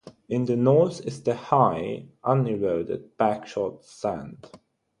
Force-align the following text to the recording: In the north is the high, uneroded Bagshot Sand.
In 0.27 0.45
the 0.45 0.55
north 0.55 1.05
is 1.05 1.21
the 1.21 1.35
high, 1.35 2.07
uneroded 2.23 3.09
Bagshot 3.19 3.83
Sand. 3.83 4.49